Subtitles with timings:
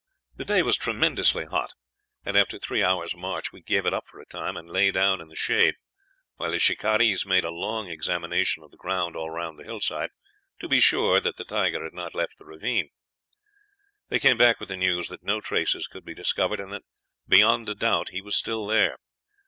[0.37, 1.73] "The day was tremendously hot,
[2.25, 5.21] and, after three hours' march, we gave it up for a time, and lay down
[5.21, 5.75] in the shade,
[6.37, 10.09] while the shikarees made a long examination of the ground all round the hillside,
[10.57, 12.89] to be sure that he had not left the ravine.
[14.09, 16.83] They came back with the news that no traces could be discovered, and that,
[17.27, 18.97] beyond a doubt, he was still there.